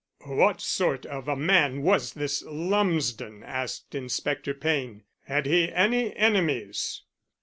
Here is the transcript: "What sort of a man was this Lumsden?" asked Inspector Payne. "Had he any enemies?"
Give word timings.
"What 0.25 0.61
sort 0.61 1.05
of 1.05 1.27
a 1.27 1.35
man 1.35 1.83
was 1.83 2.13
this 2.13 2.43
Lumsden?" 2.47 3.43
asked 3.43 3.93
Inspector 3.93 4.51
Payne. 4.55 5.03
"Had 5.25 5.45
he 5.45 5.71
any 5.71 6.15
enemies?" 6.15 7.03